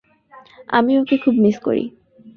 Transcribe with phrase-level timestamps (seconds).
[0.69, 1.83] আমিও ওকে খুব মিস করি।